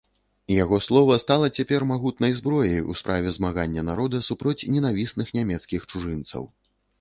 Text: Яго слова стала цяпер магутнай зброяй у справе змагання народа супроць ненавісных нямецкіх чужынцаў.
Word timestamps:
Яго 0.51 0.77
слова 0.85 1.17
стала 1.23 1.49
цяпер 1.59 1.85
магутнай 1.91 2.33
зброяй 2.39 2.81
у 2.93 2.95
справе 3.01 3.29
змагання 3.37 3.85
народа 3.91 4.23
супроць 4.29 4.67
ненавісных 4.79 5.27
нямецкіх 5.41 5.81
чужынцаў. 5.93 6.43